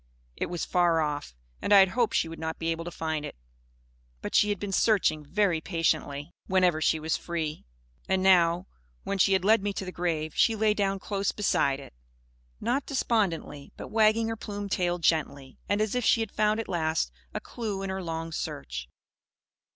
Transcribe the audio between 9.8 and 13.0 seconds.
the grave, she lay down close beside it. Not